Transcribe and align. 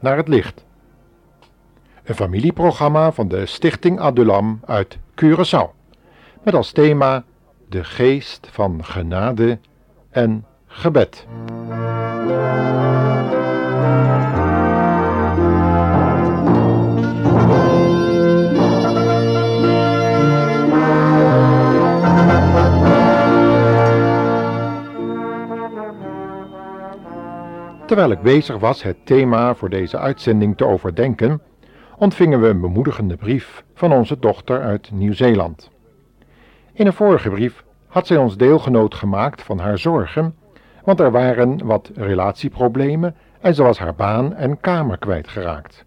Naar 0.00 0.16
het 0.16 0.28
licht. 0.28 0.64
Een 2.04 2.14
familieprogramma 2.14 3.12
van 3.12 3.28
de 3.28 3.46
Stichting 3.46 4.00
Adulam 4.00 4.60
uit 4.66 4.98
Curaçao. 5.22 5.70
Met 6.42 6.54
als 6.54 6.72
thema 6.72 7.24
de 7.68 7.84
geest 7.84 8.48
van 8.50 8.84
genade 8.84 9.58
en 10.10 10.46
gebed. 10.66 11.26
Terwijl 27.92 28.12
ik 28.12 28.22
bezig 28.22 28.58
was 28.58 28.82
het 28.82 29.06
thema 29.06 29.54
voor 29.54 29.68
deze 29.68 29.98
uitzending 29.98 30.56
te 30.56 30.66
overdenken, 30.66 31.42
ontvingen 31.98 32.40
we 32.40 32.48
een 32.48 32.60
bemoedigende 32.60 33.16
brief 33.16 33.64
van 33.74 33.92
onze 33.92 34.18
dochter 34.18 34.62
uit 34.62 34.90
Nieuw-Zeeland. 34.90 35.70
In 36.72 36.86
een 36.86 36.92
vorige 36.92 37.30
brief 37.30 37.64
had 37.86 38.06
zij 38.06 38.16
ons 38.16 38.36
deelgenoot 38.36 38.94
gemaakt 38.94 39.42
van 39.42 39.58
haar 39.58 39.78
zorgen, 39.78 40.34
want 40.84 41.00
er 41.00 41.10
waren 41.10 41.66
wat 41.66 41.90
relatieproblemen 41.94 43.16
en 43.40 43.54
ze 43.54 43.62
was 43.62 43.78
haar 43.78 43.94
baan 43.94 44.34
en 44.34 44.60
kamer 44.60 44.98
kwijtgeraakt. 44.98 45.84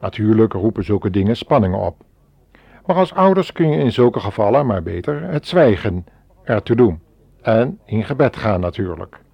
Natuurlijk 0.00 0.52
roepen 0.52 0.84
zulke 0.84 1.10
dingen 1.10 1.36
spanningen 1.36 1.78
op. 1.78 1.96
Maar 2.86 2.96
als 2.96 3.14
ouders 3.14 3.52
kun 3.52 3.70
je 3.70 3.78
in 3.78 3.92
zulke 3.92 4.20
gevallen 4.20 4.66
maar 4.66 4.82
beter 4.82 5.22
het 5.22 5.46
zwijgen 5.46 6.06
ertoe 6.44 6.76
doen. 6.76 7.00
En 7.42 7.78
in 7.84 8.04
gebed 8.04 8.36
gaan 8.36 8.60
natuurlijk. 8.60 9.26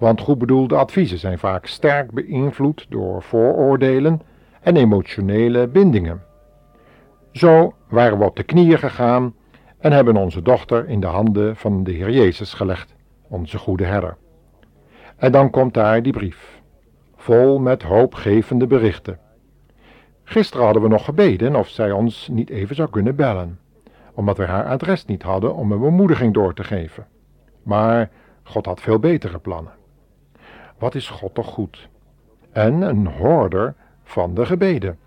Want 0.00 0.20
goed 0.20 0.38
bedoelde 0.38 0.76
adviezen 0.76 1.18
zijn 1.18 1.38
vaak 1.38 1.66
sterk 1.66 2.10
beïnvloed 2.10 2.86
door 2.88 3.22
vooroordelen 3.22 4.20
en 4.60 4.76
emotionele 4.76 5.68
bindingen. 5.68 6.22
Zo 7.32 7.74
waren 7.88 8.18
we 8.18 8.24
op 8.24 8.36
de 8.36 8.42
knieën 8.42 8.78
gegaan 8.78 9.34
en 9.78 9.92
hebben 9.92 10.16
onze 10.16 10.42
dochter 10.42 10.88
in 10.88 11.00
de 11.00 11.06
handen 11.06 11.56
van 11.56 11.84
de 11.84 11.92
Heer 11.92 12.10
Jezus 12.10 12.54
gelegd, 12.54 12.94
onze 13.28 13.58
goede 13.58 13.84
herder. 13.84 14.16
En 15.16 15.32
dan 15.32 15.50
komt 15.50 15.74
daar 15.74 16.02
die 16.02 16.12
brief, 16.12 16.60
vol 17.16 17.58
met 17.58 17.82
hoopgevende 17.82 18.66
berichten. 18.66 19.18
Gisteren 20.24 20.64
hadden 20.64 20.82
we 20.82 20.88
nog 20.88 21.04
gebeden 21.04 21.56
of 21.56 21.68
zij 21.68 21.92
ons 21.92 22.28
niet 22.28 22.50
even 22.50 22.74
zou 22.74 22.90
kunnen 22.90 23.16
bellen, 23.16 23.58
omdat 24.14 24.36
we 24.36 24.44
haar 24.44 24.64
adres 24.64 25.04
niet 25.04 25.22
hadden 25.22 25.54
om 25.54 25.72
een 25.72 25.80
bemoediging 25.80 26.34
door 26.34 26.54
te 26.54 26.64
geven. 26.64 27.06
Maar 27.62 28.10
God 28.42 28.66
had 28.66 28.80
veel 28.80 28.98
betere 28.98 29.38
plannen. 29.38 29.78
Wat 30.80 30.94
is 30.94 31.08
God 31.08 31.34
toch 31.34 31.46
goed? 31.46 31.88
En 32.52 32.82
een 32.82 33.06
hoorder 33.06 33.74
van 34.04 34.34
de 34.34 34.46
gebeden. 34.46 34.98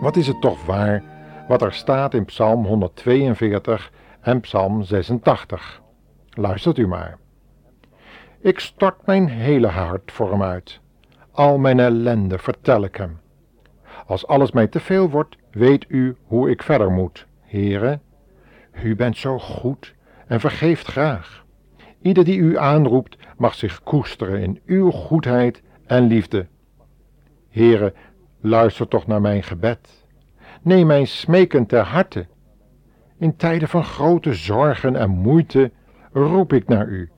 Wat 0.00 0.16
is 0.16 0.26
het 0.26 0.40
toch 0.40 0.64
waar 0.66 1.02
wat 1.48 1.62
er 1.62 1.72
staat 1.72 2.14
in 2.14 2.24
Psalm 2.24 2.64
142 2.64 3.92
en 4.20 4.40
Psalm 4.40 4.82
86? 4.82 5.80
Luistert 6.30 6.78
u 6.78 6.86
maar. 6.86 7.21
Ik 8.42 8.58
stort 8.58 9.06
mijn 9.06 9.28
hele 9.28 9.66
hart 9.66 10.12
voor 10.12 10.30
hem 10.30 10.42
uit. 10.42 10.80
Al 11.30 11.58
mijn 11.58 11.80
ellende 11.80 12.38
vertel 12.38 12.84
ik 12.84 12.96
hem. 12.96 13.20
Als 14.06 14.26
alles 14.26 14.52
mij 14.52 14.66
te 14.66 14.80
veel 14.80 15.10
wordt, 15.10 15.36
weet 15.50 15.84
u 15.88 16.16
hoe 16.24 16.50
ik 16.50 16.62
verder 16.62 16.90
moet, 16.90 17.26
Heere. 17.40 18.00
U 18.82 18.96
bent 18.96 19.16
zo 19.16 19.38
goed 19.38 19.94
en 20.26 20.40
vergeeft 20.40 20.86
graag. 20.86 21.44
Ieder 22.00 22.24
die 22.24 22.38
u 22.38 22.58
aanroept, 22.58 23.16
mag 23.36 23.54
zich 23.54 23.82
koesteren 23.82 24.40
in 24.40 24.60
uw 24.66 24.90
goedheid 24.90 25.62
en 25.86 26.06
liefde. 26.06 26.46
Heere, 27.50 27.94
luister 28.40 28.88
toch 28.88 29.06
naar 29.06 29.20
mijn 29.20 29.42
gebed. 29.42 30.06
Neem 30.62 30.86
mijn 30.86 31.06
smeken 31.06 31.66
ter 31.66 31.82
harte. 31.82 32.26
In 33.18 33.36
tijden 33.36 33.68
van 33.68 33.84
grote 33.84 34.34
zorgen 34.34 34.96
en 34.96 35.10
moeite 35.10 35.70
roep 36.12 36.52
ik 36.52 36.68
naar 36.68 36.86
u 36.86 37.10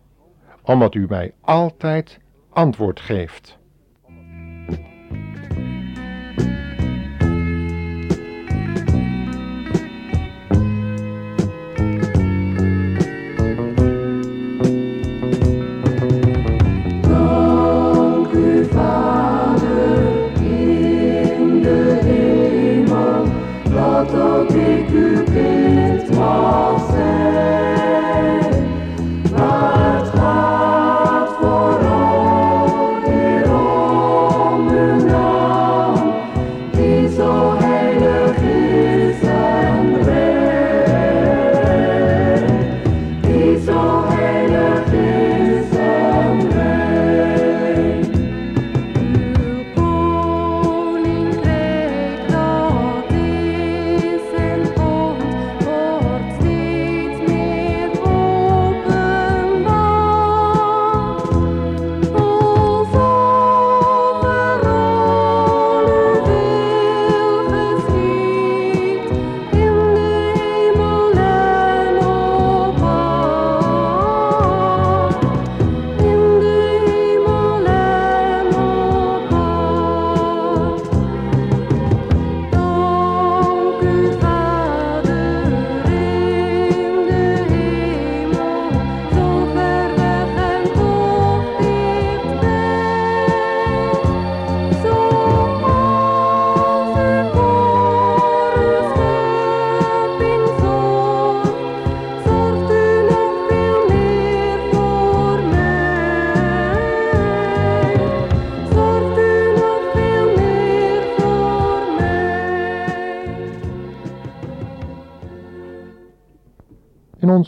omdat 0.64 0.94
u 0.94 1.06
mij 1.08 1.32
altijd 1.41 2.19
antwoord 2.50 3.00
geeft. 3.00 3.58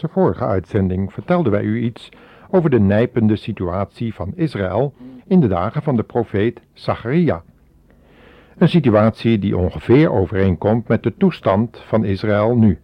Onze 0.02 0.08
vorige 0.08 0.44
uitzending 0.44 1.12
vertelden 1.12 1.52
wij 1.52 1.62
u 1.62 1.82
iets 1.82 2.08
over 2.50 2.70
de 2.70 2.80
nijpende 2.80 3.36
situatie 3.36 4.14
van 4.14 4.32
Israël 4.34 4.94
in 5.26 5.40
de 5.40 5.46
dagen 5.46 5.82
van 5.82 5.96
de 5.96 6.02
profeet 6.02 6.60
Zacharia. 6.72 7.42
Een 8.58 8.68
situatie 8.68 9.38
die 9.38 9.56
ongeveer 9.56 10.10
overeenkomt 10.10 10.88
met 10.88 11.02
de 11.02 11.14
toestand 11.16 11.82
van 11.86 12.04
Israël 12.04 12.56
nu. 12.56 12.78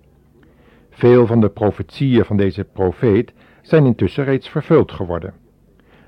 Veel 0.90 1.26
van 1.26 1.40
de 1.40 1.48
profetieën 1.48 2.24
van 2.24 2.36
deze 2.36 2.64
profeet 2.64 3.32
zijn 3.62 3.86
intussen 3.86 4.24
reeds 4.24 4.48
vervuld 4.48 4.92
geworden. 4.92 5.34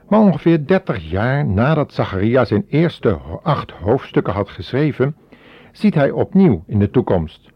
Maar 0.09 0.21
ongeveer 0.21 0.67
dertig 0.67 1.11
jaar 1.11 1.47
nadat 1.47 1.93
Zacharia 1.93 2.45
zijn 2.45 2.65
eerste 2.69 3.19
acht 3.43 3.71
hoofdstukken 3.71 4.33
had 4.33 4.49
geschreven, 4.49 5.17
ziet 5.73 5.95
hij 5.95 6.11
opnieuw 6.11 6.65
in 6.67 6.79
de 6.79 6.91
toekomst. 6.91 7.51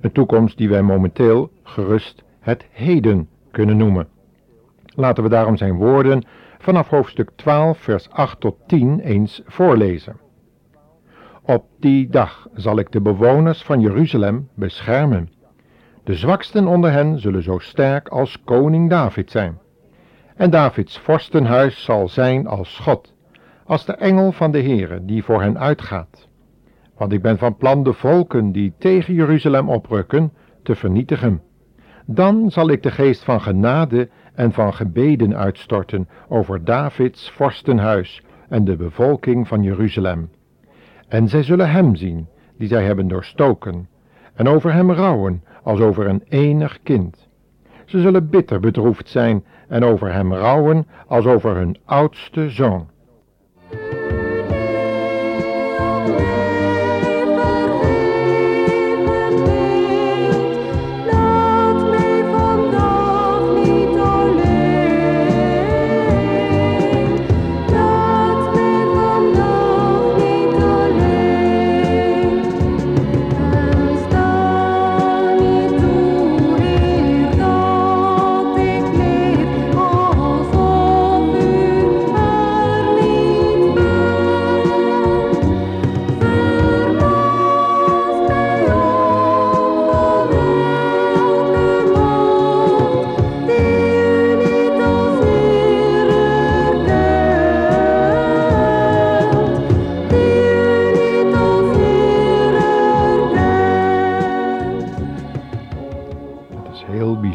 Een 0.00 0.12
toekomst 0.12 0.56
die 0.56 0.68
wij 0.68 0.82
momenteel 0.82 1.50
gerust 1.62 2.26
het 2.48 2.66
heden 2.70 3.28
kunnen 3.50 3.76
noemen. 3.76 4.08
Laten 4.94 5.22
we 5.22 5.28
daarom 5.28 5.56
zijn 5.56 5.76
woorden 5.76 6.24
vanaf 6.58 6.88
hoofdstuk 6.88 7.30
12, 7.36 7.78
vers 7.78 8.10
8 8.10 8.40
tot 8.40 8.56
10 8.66 9.00
eens 9.00 9.42
voorlezen. 9.44 10.16
Op 11.42 11.64
die 11.80 12.08
dag 12.08 12.48
zal 12.54 12.78
ik 12.78 12.92
de 12.92 13.00
bewoners 13.00 13.62
van 13.62 13.80
Jeruzalem 13.80 14.48
beschermen. 14.54 15.30
De 16.04 16.14
zwaksten 16.14 16.66
onder 16.66 16.92
hen 16.92 17.18
zullen 17.18 17.42
zo 17.42 17.58
sterk 17.58 18.08
als 18.08 18.42
koning 18.44 18.90
David 18.90 19.30
zijn. 19.30 19.58
En 20.36 20.50
Davids 20.50 20.98
vorstenhuis 20.98 21.84
zal 21.84 22.08
zijn 22.08 22.46
als 22.46 22.78
God, 22.78 23.14
als 23.64 23.84
de 23.84 23.92
engel 23.92 24.32
van 24.32 24.50
de 24.50 24.62
Heere 24.62 25.04
die 25.04 25.24
voor 25.24 25.42
hen 25.42 25.58
uitgaat. 25.58 26.28
Want 26.96 27.12
ik 27.12 27.22
ben 27.22 27.38
van 27.38 27.56
plan 27.56 27.82
de 27.82 27.92
volken 27.92 28.52
die 28.52 28.72
tegen 28.78 29.14
Jeruzalem 29.14 29.68
oprukken 29.68 30.32
te 30.62 30.74
vernietigen. 30.74 31.42
Dan 32.10 32.50
zal 32.50 32.70
ik 32.70 32.82
de 32.82 32.90
geest 32.90 33.24
van 33.24 33.40
genade 33.40 34.08
en 34.34 34.52
van 34.52 34.74
gebeden 34.74 35.36
uitstorten 35.36 36.08
over 36.28 36.64
Davids 36.64 37.30
vorstenhuis 37.30 38.22
en 38.48 38.64
de 38.64 38.76
bevolking 38.76 39.48
van 39.48 39.62
Jeruzalem. 39.62 40.30
En 41.08 41.28
zij 41.28 41.42
zullen 41.42 41.70
hem 41.70 41.96
zien, 41.96 42.26
die 42.56 42.68
zij 42.68 42.84
hebben 42.84 43.08
doorstoken, 43.08 43.88
en 44.34 44.48
over 44.48 44.72
hem 44.72 44.92
rouwen 44.92 45.44
als 45.62 45.80
over 45.80 46.06
een 46.06 46.22
enig 46.28 46.78
kind. 46.82 47.28
Ze 47.84 48.00
zullen 48.00 48.28
bitter 48.28 48.60
bedroefd 48.60 49.08
zijn 49.08 49.44
en 49.68 49.84
over 49.84 50.12
hem 50.12 50.34
rouwen 50.34 50.86
als 51.06 51.26
over 51.26 51.56
hun 51.56 51.76
oudste 51.84 52.50
zoon. 52.50 52.88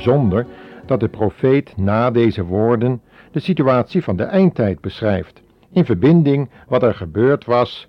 Bijzonder 0.03 0.45
dat 0.85 0.99
de 0.99 1.07
profeet 1.07 1.77
na 1.77 2.11
deze 2.11 2.43
woorden 2.45 3.01
de 3.31 3.39
situatie 3.39 4.03
van 4.03 4.15
de 4.15 4.23
eindtijd 4.23 4.81
beschrijft, 4.81 5.41
in 5.71 5.85
verbinding 5.85 6.49
wat 6.67 6.83
er 6.83 6.93
gebeurd 6.93 7.45
was 7.45 7.87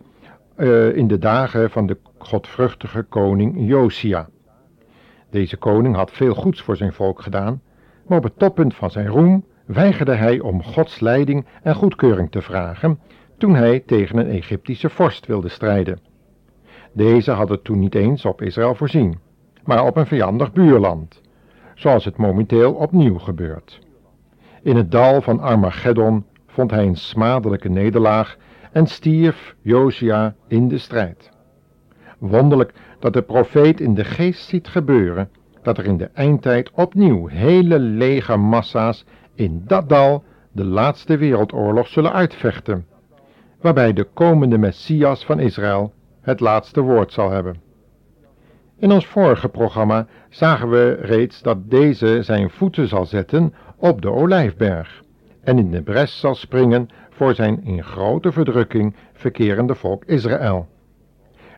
uh, 0.57 0.97
in 0.97 1.09
de 1.09 1.19
dagen 1.19 1.71
van 1.71 1.87
de 1.87 1.97
godvruchtige 2.19 3.03
koning 3.03 3.69
Josia. 3.69 4.29
Deze 5.31 5.57
koning 5.57 5.95
had 5.95 6.11
veel 6.11 6.35
goeds 6.35 6.63
voor 6.63 6.77
zijn 6.77 6.93
volk 6.93 7.23
gedaan, 7.23 7.63
maar 8.07 8.19
op 8.19 8.25
het 8.25 8.39
toppunt 8.39 8.75
van 8.75 8.91
zijn 8.91 9.07
roem 9.07 9.45
weigerde 9.67 10.15
hij 10.15 10.41
om 10.41 10.63
Gods 10.63 11.01
leiding 11.01 11.47
en 11.63 11.75
goedkeuring 11.75 12.31
te 12.31 12.43
vragen 12.43 13.01
toen 13.39 13.55
hij 13.55 13.81
tegen 13.81 14.19
een 14.19 14.31
Egyptische 14.31 14.91
vorst 14.91 15.27
wilde 15.27 15.49
strijden. 15.49 15.99
Deze 16.93 17.31
had 17.31 17.49
het 17.49 17.65
toen 17.65 17.79
niet 17.79 17.95
eens 17.95 18.25
op 18.25 18.43
Israël 18.43 18.75
voorzien, 18.75 19.19
maar 19.65 19.85
op 19.85 19.97
een 19.97 20.07
vijandig 20.07 20.53
buurland 20.53 21.23
zoals 21.75 22.05
het 22.05 22.17
momenteel 22.17 22.73
opnieuw 22.73 23.19
gebeurt. 23.19 23.81
In 24.63 24.77
het 24.77 24.91
dal 24.91 25.21
van 25.21 25.41
Armageddon 25.41 26.25
vond 26.47 26.71
hij 26.71 26.87
een 26.87 26.97
smadelijke 26.97 27.69
nederlaag 27.69 28.37
en 28.73 28.87
stierf 28.87 29.55
Josia 29.61 30.35
in 30.49 30.69
de 30.69 30.79
strijd. 30.79 31.31
Wonderlijk 32.19 32.73
dat 32.99 33.13
de 33.13 33.23
profeet 33.23 33.81
in 33.81 33.95
de 33.95 34.05
geest 34.05 34.49
ziet 34.49 34.69
gebeuren 34.69 35.31
dat 35.63 35.79
er 35.79 35.85
in 35.85 35.97
de 35.97 36.11
eindtijd 36.15 36.71
opnieuw 36.71 37.27
hele 37.27 37.79
legermassa's 37.79 39.05
in 39.35 39.63
dat 39.67 39.89
dal 39.89 40.25
de 40.53 40.65
laatste 40.65 41.17
wereldoorlog 41.17 41.89
zullen 41.89 42.13
uitvechten, 42.13 42.87
waarbij 43.61 43.93
de 43.93 44.07
komende 44.15 44.59
Messias 44.59 45.25
van 45.25 45.39
Israël 45.39 45.93
het 46.21 46.41
laatste 46.41 46.81
woord 46.81 47.13
zal 47.13 47.31
hebben. 47.31 47.64
In 48.79 48.93
ons 48.93 49.07
vorige 49.07 49.49
programma 49.49 50.07
zagen 50.29 50.71
we 50.71 50.93
reeds 50.93 51.43
dat 51.43 51.71
deze 51.71 52.23
zijn 52.23 52.51
voeten 52.51 52.89
zal 52.89 53.07
zetten 53.07 53.55
op 53.77 54.03
de 54.03 54.11
olijfberg 54.11 55.03
en 55.41 55.59
in 55.59 55.71
de 55.71 55.83
bres 55.83 56.21
zal 56.21 56.35
springen 56.35 56.89
voor 57.11 57.35
zijn 57.35 57.65
in 57.65 57.85
grote 57.85 58.33
verdrukking 58.33 58.95
verkerende 59.13 59.75
volk 59.75 60.05
Israël. 60.05 60.69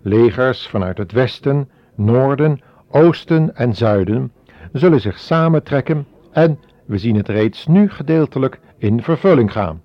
Legers 0.02 0.68
vanuit 0.68 0.98
het 0.98 1.12
westen, 1.12 1.70
noorden, 1.94 2.60
oosten 2.90 3.56
en 3.56 3.74
zuiden 3.74 4.32
zullen 4.72 5.00
zich 5.00 5.18
samentrekken 5.18 6.06
en 6.32 6.58
we 6.84 6.98
zien 6.98 7.16
het 7.16 7.28
reeds 7.28 7.66
nu 7.66 7.90
gedeeltelijk 7.90 8.60
in 8.78 9.02
vervulling 9.02 9.52
gaan. 9.52 9.82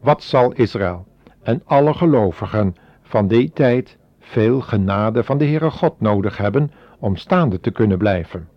Wat 0.00 0.22
zal 0.22 0.52
Israël 0.52 1.06
en 1.42 1.62
alle 1.64 1.94
gelovigen 1.94 2.74
van 3.02 3.28
die 3.28 3.50
tijd 3.50 3.96
veel 4.24 4.60
genade 4.60 5.24
van 5.24 5.38
de 5.38 5.44
Heere 5.44 5.70
God 5.70 6.00
nodig 6.00 6.36
hebben 6.36 6.70
om 6.98 7.16
staande 7.16 7.60
te 7.60 7.70
kunnen 7.70 7.98
blijven. 7.98 8.48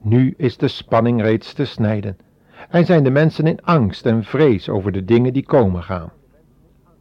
Nu 0.00 0.34
is 0.36 0.56
de 0.56 0.68
spanning 0.68 1.22
reeds 1.22 1.52
te 1.52 1.64
snijden 1.64 2.16
en 2.68 2.84
zijn 2.84 3.04
de 3.04 3.10
mensen 3.10 3.46
in 3.46 3.62
angst 3.62 4.06
en 4.06 4.24
vrees 4.24 4.68
over 4.68 4.92
de 4.92 5.04
dingen 5.04 5.32
die 5.32 5.44
komen 5.44 5.82
gaan. 5.82 6.12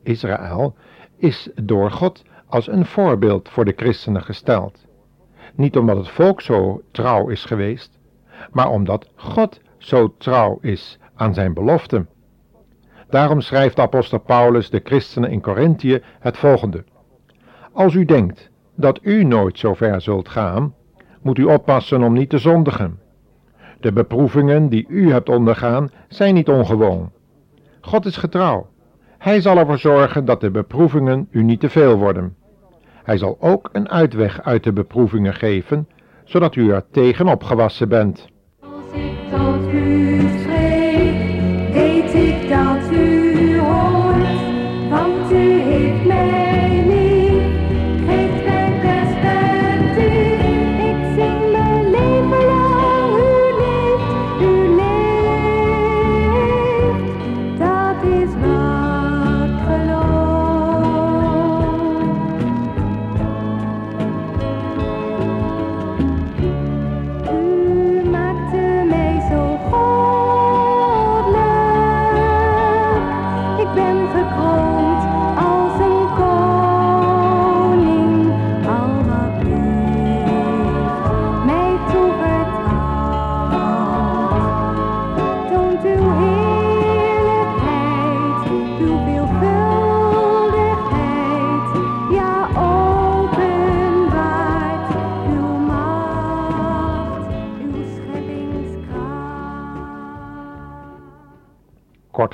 Israël 0.03 0.75
is 1.17 1.49
door 1.55 1.91
God 1.91 2.23
als 2.47 2.67
een 2.67 2.85
voorbeeld 2.85 3.49
voor 3.49 3.65
de 3.65 3.73
christenen 3.75 4.23
gesteld. 4.23 4.85
Niet 5.55 5.77
omdat 5.77 5.97
het 5.97 6.09
volk 6.09 6.41
zo 6.41 6.81
trouw 6.91 7.27
is 7.29 7.45
geweest, 7.45 7.99
maar 8.51 8.69
omdat 8.69 9.09
God 9.15 9.61
zo 9.77 10.15
trouw 10.17 10.57
is 10.61 10.99
aan 11.15 11.33
zijn 11.33 11.53
beloften. 11.53 12.09
Daarom 13.09 13.41
schrijft 13.41 13.79
apostel 13.79 14.19
Paulus 14.19 14.69
de 14.69 14.81
christenen 14.83 15.31
in 15.31 15.41
Korinthië 15.41 16.01
het 16.19 16.37
volgende. 16.37 16.83
Als 17.73 17.93
u 17.93 18.05
denkt 18.05 18.49
dat 18.75 18.99
u 19.01 19.23
nooit 19.23 19.59
zo 19.59 19.73
ver 19.73 20.01
zult 20.01 20.29
gaan, 20.29 20.73
moet 21.21 21.37
u 21.37 21.43
oppassen 21.43 22.03
om 22.03 22.13
niet 22.13 22.29
te 22.29 22.37
zondigen. 22.37 22.99
De 23.79 23.91
beproevingen 23.91 24.69
die 24.69 24.85
u 24.87 25.11
hebt 25.11 25.29
ondergaan 25.29 25.91
zijn 26.07 26.33
niet 26.33 26.49
ongewoon. 26.49 27.11
God 27.81 28.05
is 28.05 28.17
getrouw. 28.17 28.67
Hij 29.17 29.41
zal 29.41 29.57
ervoor 29.57 29.77
zorgen 29.77 30.25
dat 30.25 30.41
de 30.41 30.51
beproevingen 30.51 31.27
u 31.31 31.43
niet 31.43 31.59
te 31.59 31.69
veel 31.69 31.97
worden. 31.97 32.35
Hij 33.03 33.17
zal 33.17 33.37
ook 33.39 33.69
een 33.71 33.89
uitweg 33.89 34.41
uit 34.41 34.63
de 34.63 34.73
beproevingen 34.73 35.33
geven, 35.33 35.87
zodat 36.23 36.55
u 36.55 36.71
er 36.71 36.83
tegen 36.91 37.27
opgewassen 37.27 37.89
bent. 37.89 38.27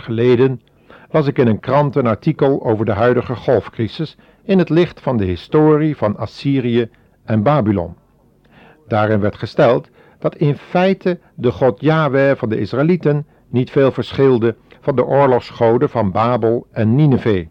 Geleden 0.10 0.62
las 1.10 1.28
ik 1.28 1.38
in 1.38 1.48
een 1.48 1.60
krant 1.60 1.96
een 1.96 2.08
artikel 2.08 2.66
over 2.66 2.86
de 2.86 2.92
huidige 2.92 3.36
golfcrisis 3.36 4.18
in 4.44 4.58
het 4.58 4.70
licht 4.70 5.00
van 5.02 5.18
de 5.18 5.26
historie 5.26 5.98
van 5.98 6.18
Assyrië 6.18 6.90
en 7.26 7.44
Babylon. 7.44 7.96
Daarin 8.88 9.20
werd 9.20 9.36
gesteld 9.36 9.90
dat 10.20 10.36
in 10.36 10.56
feite 10.56 11.20
de 11.36 11.52
god 11.52 11.82
Yahweh 11.82 12.36
van 12.36 12.50
de 12.50 12.60
Israëlieten 12.60 13.26
niet 13.50 13.72
veel 13.72 13.92
verschilde 13.92 14.56
van 14.82 14.96
de 14.96 15.06
oorlogsgoden 15.06 15.90
van 15.90 16.12
Babel 16.12 16.68
en 16.72 16.96
Nineveh. 16.96 17.48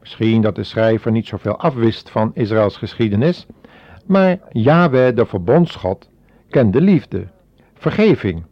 Misschien 0.00 0.42
dat 0.42 0.54
de 0.54 0.64
schrijver 0.64 1.10
niet 1.10 1.26
zoveel 1.26 1.56
afwist 1.56 2.10
van 2.10 2.30
Israëls 2.34 2.76
geschiedenis, 2.76 3.46
maar 4.06 4.38
Yahweh, 4.50 5.16
de 5.16 5.26
verbondsgod, 5.26 6.10
kende 6.48 6.80
liefde, 6.80 7.26
vergeving, 7.74 8.44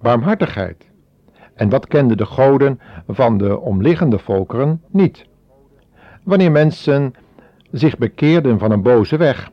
barmhartigheid. 0.00 0.92
En 1.54 1.68
dat 1.68 1.86
kenden 1.86 2.16
de 2.16 2.26
goden 2.26 2.80
van 3.08 3.38
de 3.38 3.60
omliggende 3.60 4.18
volkeren 4.18 4.82
niet. 4.90 5.26
Wanneer 6.22 6.50
mensen 6.50 7.14
zich 7.70 7.98
bekeerden 7.98 8.58
van 8.58 8.70
een 8.70 8.82
boze 8.82 9.16
weg, 9.16 9.50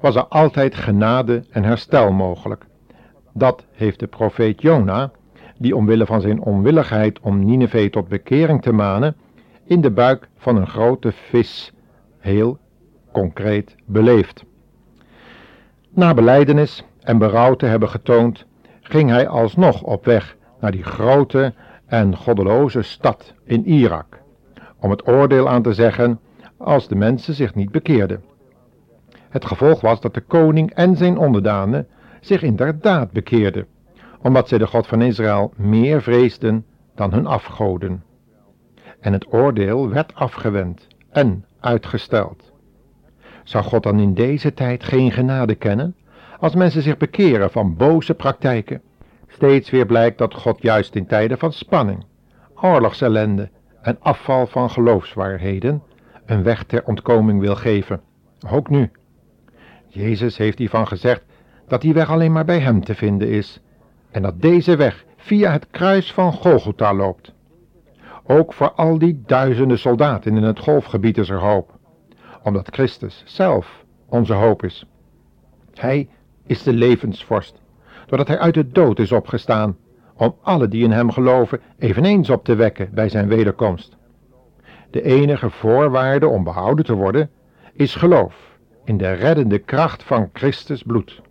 was 0.00 0.14
er 0.14 0.26
altijd 0.26 0.74
genade 0.74 1.44
en 1.50 1.64
herstel 1.64 2.12
mogelijk. 2.12 2.66
Dat 3.32 3.64
heeft 3.72 4.00
de 4.00 4.06
profeet 4.06 4.62
Jona, 4.62 5.10
die 5.58 5.76
omwille 5.76 6.06
van 6.06 6.20
zijn 6.20 6.40
onwilligheid 6.40 7.20
om 7.20 7.44
Nineveh 7.44 7.90
tot 7.90 8.08
bekering 8.08 8.62
te 8.62 8.72
manen, 8.72 9.16
in 9.64 9.80
de 9.80 9.90
buik 9.90 10.28
van 10.36 10.56
een 10.56 10.66
grote 10.66 11.12
vis 11.12 11.72
heel 12.18 12.58
concreet 13.12 13.76
beleefd. 13.84 14.44
Na 15.90 16.14
beleidenis 16.14 16.84
en 17.00 17.18
berouw 17.18 17.54
te 17.54 17.66
hebben 17.66 17.88
getoond, 17.88 18.46
ging 18.80 19.10
hij 19.10 19.28
alsnog 19.28 19.82
op 19.82 20.04
weg 20.04 20.36
naar 20.60 20.70
die 20.70 20.82
grote 20.82 21.54
en 21.86 22.16
goddeloze 22.16 22.82
stad 22.82 23.34
in 23.44 23.66
Irak, 23.66 24.20
om 24.78 24.90
het 24.90 25.08
oordeel 25.08 25.48
aan 25.48 25.62
te 25.62 25.72
zeggen 25.72 26.20
als 26.56 26.88
de 26.88 26.94
mensen 26.94 27.34
zich 27.34 27.54
niet 27.54 27.70
bekeerden. 27.70 28.22
Het 29.28 29.44
gevolg 29.44 29.80
was 29.80 30.00
dat 30.00 30.14
de 30.14 30.20
koning 30.20 30.74
en 30.74 30.96
zijn 30.96 31.18
onderdanen 31.18 31.88
zich 32.20 32.42
inderdaad 32.42 33.10
bekeerden, 33.10 33.66
omdat 34.22 34.48
zij 34.48 34.58
de 34.58 34.66
God 34.66 34.86
van 34.86 35.02
Israël 35.02 35.52
meer 35.56 36.02
vreesden 36.02 36.64
dan 36.94 37.12
hun 37.12 37.26
afgoden. 37.26 38.02
En 39.00 39.12
het 39.12 39.32
oordeel 39.32 39.88
werd 39.88 40.14
afgewend 40.14 40.86
en 41.10 41.44
uitgesteld. 41.60 42.52
Zou 43.42 43.64
God 43.64 43.82
dan 43.82 43.98
in 43.98 44.14
deze 44.14 44.54
tijd 44.54 44.84
geen 44.84 45.12
genade 45.12 45.54
kennen, 45.54 45.96
als 46.40 46.54
mensen 46.54 46.82
zich 46.82 46.96
bekeren 46.96 47.50
van 47.50 47.76
boze 47.76 48.14
praktijken? 48.14 48.82
Steeds 49.38 49.70
weer 49.70 49.86
blijkt 49.86 50.18
dat 50.18 50.34
God 50.34 50.62
juist 50.62 50.94
in 50.94 51.06
tijden 51.06 51.38
van 51.38 51.52
spanning, 51.52 52.04
oorlogsellende 52.54 53.50
en 53.82 53.96
afval 54.00 54.46
van 54.46 54.70
geloofswaarheden 54.70 55.82
een 56.26 56.42
weg 56.42 56.64
ter 56.64 56.84
ontkoming 56.84 57.40
wil 57.40 57.56
geven. 57.56 58.00
Ook 58.50 58.68
nu. 58.68 58.90
Jezus 59.86 60.36
heeft 60.36 60.58
hiervan 60.58 60.86
gezegd 60.86 61.24
dat 61.68 61.80
die 61.80 61.94
weg 61.94 62.10
alleen 62.10 62.32
maar 62.32 62.44
bij 62.44 62.60
hem 62.60 62.84
te 62.84 62.94
vinden 62.94 63.28
is 63.28 63.60
en 64.10 64.22
dat 64.22 64.40
deze 64.40 64.76
weg 64.76 65.04
via 65.16 65.52
het 65.52 65.66
kruis 65.70 66.12
van 66.12 66.32
Golgotha 66.32 66.94
loopt. 66.94 67.32
Ook 68.26 68.52
voor 68.52 68.72
al 68.72 68.98
die 68.98 69.22
duizenden 69.26 69.78
soldaten 69.78 70.36
in 70.36 70.42
het 70.42 70.58
golfgebied 70.58 71.18
is 71.18 71.28
er 71.28 71.40
hoop, 71.40 71.78
omdat 72.42 72.68
Christus 72.70 73.22
zelf 73.26 73.84
onze 74.08 74.34
hoop 74.34 74.64
is. 74.64 74.86
Hij 75.74 76.08
is 76.46 76.62
de 76.62 76.72
levensvorst, 76.72 77.60
doordat 78.08 78.28
hij 78.28 78.38
uit 78.38 78.54
de 78.54 78.68
dood 78.68 78.98
is 78.98 79.12
opgestaan, 79.12 79.76
om 80.14 80.34
alle 80.42 80.68
die 80.68 80.84
in 80.84 80.90
hem 80.90 81.10
geloven 81.10 81.60
eveneens 81.78 82.30
op 82.30 82.44
te 82.44 82.54
wekken 82.54 82.88
bij 82.92 83.08
zijn 83.08 83.28
wederkomst. 83.28 83.96
De 84.90 85.02
enige 85.02 85.50
voorwaarde 85.50 86.26
om 86.26 86.44
behouden 86.44 86.84
te 86.84 86.94
worden 86.94 87.30
is 87.72 87.94
geloof 87.94 88.58
in 88.84 88.96
de 88.96 89.12
reddende 89.12 89.58
kracht 89.58 90.02
van 90.02 90.30
Christus 90.32 90.82
bloed, 90.82 91.22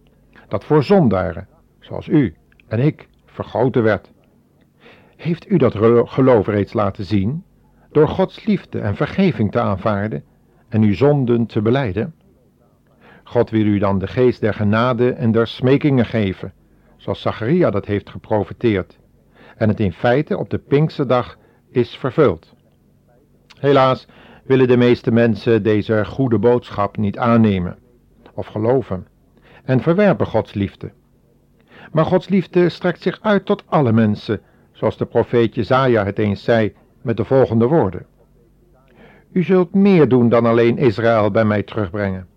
dat 0.48 0.64
voor 0.64 0.84
zondaren, 0.84 1.48
zoals 1.80 2.08
u 2.08 2.36
en 2.68 2.80
ik, 2.80 3.08
vergoten 3.26 3.84
werd. 3.84 4.12
Heeft 5.16 5.52
u 5.52 5.58
dat 5.58 5.76
geloof 6.10 6.48
reeds 6.48 6.74
laten 6.74 7.06
zien, 7.06 7.44
door 7.92 8.08
Gods 8.08 8.46
liefde 8.46 8.80
en 8.80 8.96
vergeving 8.96 9.52
te 9.52 9.60
aanvaarden 9.60 10.24
en 10.70 10.82
uw 10.82 10.94
zonden 10.94 11.46
te 11.46 11.62
beleiden? 11.62 12.14
God 13.24 13.50
wil 13.50 13.66
u 13.66 13.78
dan 13.80 14.00
de 14.00 14.08
geest 14.08 14.42
der 14.42 14.54
genade 14.54 15.14
en 15.14 15.32
der 15.32 15.48
smekingen 15.48 16.06
geven, 16.06 16.54
zoals 16.98 17.22
Zacharia 17.22 17.70
dat 17.70 17.86
heeft 17.86 18.10
geprofeteerd, 18.10 18.98
en 19.58 19.70
het 19.70 19.80
in 19.80 19.94
feite 19.94 20.38
op 20.38 20.50
de 20.50 20.58
Pinksterdag 20.58 21.38
is 21.72 21.96
vervuld. 21.96 22.56
Helaas 23.60 24.08
willen 24.44 24.68
de 24.68 24.78
meeste 24.78 25.12
mensen 25.12 25.64
deze 25.64 26.06
goede 26.06 26.40
boodschap 26.40 26.98
niet 26.98 27.18
aannemen 27.18 27.78
of 28.34 28.48
geloven 28.48 29.08
en 29.64 29.82
verwerpen 29.82 30.26
Gods 30.26 30.54
liefde. 30.54 30.92
Maar 31.92 32.06
Gods 32.06 32.28
liefde 32.28 32.70
strekt 32.70 33.02
zich 33.02 33.20
uit 33.22 33.46
tot 33.46 33.64
alle 33.66 33.92
mensen, 33.92 34.42
zoals 34.72 34.98
de 34.98 35.06
profeet 35.06 35.56
Jezaja 35.56 36.06
het 36.06 36.20
eens 36.20 36.44
zei 36.44 36.74
met 37.02 37.18
de 37.18 37.26
volgende 37.26 37.66
woorden. 37.68 38.06
U 39.32 39.44
zult 39.44 39.74
meer 39.74 40.08
doen 40.08 40.30
dan 40.30 40.46
alleen 40.46 40.78
Israël 40.78 41.32
bij 41.32 41.46
mij 41.46 41.64
terugbrengen. 41.64 42.28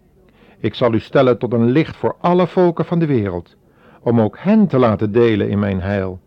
Ik 0.58 0.74
zal 0.74 0.92
u 0.92 1.00
stellen 1.00 1.38
tot 1.38 1.52
een 1.52 1.70
licht 1.70 1.96
voor 1.96 2.16
alle 2.20 2.46
volken 2.46 2.84
van 2.84 2.98
de 2.98 3.06
wereld, 3.06 3.56
om 4.00 4.20
ook 4.20 4.38
hen 4.38 4.66
te 4.66 4.78
laten 4.78 5.12
delen 5.12 5.48
in 5.48 5.58
mijn 5.58 5.80
heil. 5.80 6.20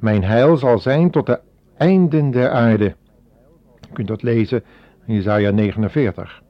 Mijn 0.00 0.24
heil 0.24 0.56
zal 0.56 0.78
zijn 0.78 1.10
tot 1.10 1.26
de 1.26 1.40
einden 1.76 2.30
der 2.30 2.50
aarde. 2.50 2.94
U 3.90 3.92
kunt 3.92 4.08
dat 4.08 4.22
lezen 4.22 4.64
in 5.06 5.14
Jesaja 5.14 5.50
49. 5.50 6.42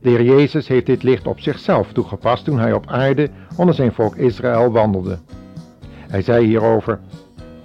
De 0.00 0.10
Heer 0.10 0.22
Jezus 0.22 0.68
heeft 0.68 0.86
dit 0.86 1.02
licht 1.02 1.26
op 1.26 1.40
zichzelf 1.40 1.92
toegepast 1.92 2.44
toen 2.44 2.58
hij 2.58 2.72
op 2.72 2.86
aarde 2.86 3.30
onder 3.56 3.74
zijn 3.74 3.92
volk 3.92 4.16
Israël 4.16 4.72
wandelde. 4.72 5.18
Hij 6.08 6.22
zei 6.22 6.46
hierover, 6.46 7.00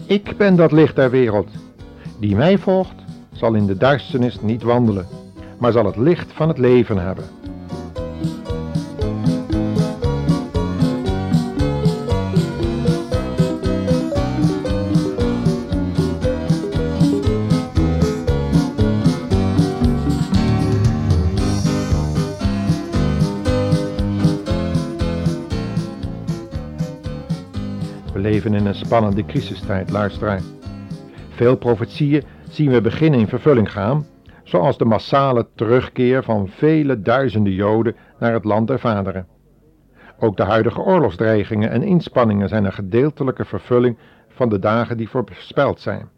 Ik 0.06 0.38
ben 0.38 0.56
dat 0.56 0.72
licht 0.72 0.96
der 0.96 1.10
wereld. 1.10 1.50
Die 2.20 2.36
mij 2.36 2.58
volgt, 2.58 2.96
zal 3.32 3.54
in 3.54 3.66
de 3.66 3.78
duisternis 3.78 4.42
niet 4.42 4.64
wandelen, 4.64 5.08
maar 5.58 5.72
zal 5.72 5.86
het 5.86 5.96
licht 5.96 6.34
van 6.34 6.48
het 6.48 6.58
leven 6.58 6.98
hebben. 6.98 7.39
Leven 28.44 28.60
in 28.60 28.66
een 28.66 28.86
spannende 28.86 29.26
crisistijd, 29.26 29.90
luisteraar. 29.90 30.42
Veel 31.30 31.58
profetieën 31.58 32.24
zien 32.50 32.72
we 32.72 32.82
beginnen 32.82 33.20
in 33.20 33.28
vervulling 33.28 33.72
gaan, 33.72 34.06
zoals 34.44 34.78
de 34.78 34.86
massale 34.86 35.48
terugkeer 35.56 36.24
van 36.24 36.48
vele 36.48 37.02
duizenden 37.02 37.54
Joden 37.54 37.96
naar 38.20 38.34
het 38.34 38.44
land 38.44 38.68
der 38.68 38.80
vaderen. 38.80 39.28
Ook 40.20 40.38
de 40.38 40.44
huidige 40.44 40.82
oorlogsdreigingen 40.82 41.70
en 41.70 41.84
inspanningen 41.84 42.50
zijn 42.50 42.66
een 42.66 42.74
gedeeltelijke 42.74 43.46
vervulling 43.46 43.98
van 44.28 44.50
de 44.50 44.60
dagen 44.60 44.98
die 44.98 45.10
voorspeld 45.10 45.80
zijn. 45.80 46.10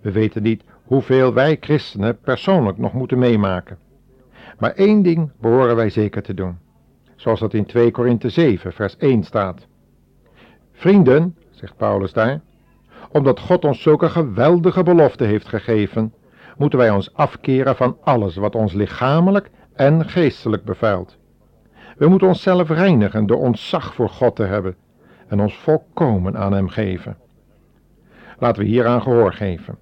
We 0.00 0.12
weten 0.12 0.42
niet 0.42 0.64
hoeveel 0.84 1.34
wij 1.34 1.56
christenen 1.60 2.18
persoonlijk 2.18 2.78
nog 2.78 2.92
moeten 2.92 3.18
meemaken. 3.18 3.78
Maar 4.58 4.72
één 4.72 5.02
ding 5.02 5.30
behoren 5.40 5.76
wij 5.76 5.90
zeker 5.90 6.22
te 6.22 6.34
doen, 6.34 6.58
zoals 7.16 7.40
dat 7.40 7.54
in 7.54 7.66
2 7.66 7.90
Korinthe 7.90 8.28
7 8.28 8.72
vers 8.72 8.96
1 8.96 9.22
staat. 9.22 9.70
Vrienden, 10.72 11.36
zegt 11.50 11.76
Paulus 11.76 12.12
daar, 12.12 12.40
omdat 13.10 13.40
God 13.40 13.64
ons 13.64 13.82
zulke 13.82 14.08
geweldige 14.08 14.82
belofte 14.82 15.24
heeft 15.24 15.48
gegeven, 15.48 16.12
moeten 16.56 16.78
wij 16.78 16.90
ons 16.90 17.14
afkeren 17.14 17.76
van 17.76 17.96
alles 18.02 18.36
wat 18.36 18.54
ons 18.54 18.72
lichamelijk 18.72 19.50
en 19.74 20.08
geestelijk 20.08 20.64
bevuilt. 20.64 21.16
We 21.96 22.08
moeten 22.08 22.28
onszelf 22.28 22.68
reinigen 22.68 23.26
door 23.26 23.38
ontzag 23.38 23.94
voor 23.94 24.08
God 24.08 24.36
te 24.36 24.42
hebben 24.42 24.76
en 25.26 25.40
ons 25.40 25.58
volkomen 25.58 26.36
aan 26.36 26.52
Hem 26.52 26.68
geven. 26.68 27.16
Laten 28.38 28.62
we 28.62 28.68
hieraan 28.68 29.02
gehoor 29.02 29.32
geven, 29.32 29.78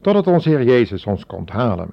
totdat 0.00 0.26
onze 0.26 0.48
Heer 0.48 0.62
Jezus 0.62 1.06
ons 1.06 1.26
komt 1.26 1.50
halen. 1.50 1.90